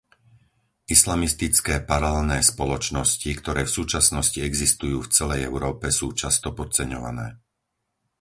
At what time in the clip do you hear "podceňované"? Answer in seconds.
6.59-7.27